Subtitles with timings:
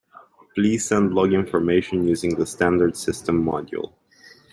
[0.55, 3.93] Please send log information using the standard system module.